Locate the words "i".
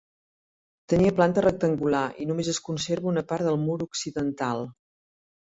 2.23-2.27